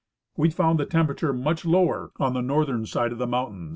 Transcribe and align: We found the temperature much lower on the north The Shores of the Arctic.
We 0.35 0.49
found 0.49 0.79
the 0.79 0.87
temperature 0.87 1.31
much 1.31 1.63
lower 1.63 2.09
on 2.19 2.33
the 2.33 2.41
north 2.41 2.65
The 2.65 2.87
Shores 2.87 3.11
of 3.11 3.19
the 3.19 3.27
Arctic. 3.27 3.69